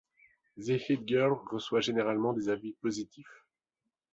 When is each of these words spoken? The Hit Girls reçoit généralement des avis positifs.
The 0.57 0.79
Hit 0.89 1.05
Girls 1.07 1.45
reçoit 1.51 1.81
généralement 1.81 2.33
des 2.33 2.49
avis 2.49 2.73
positifs. 2.73 3.45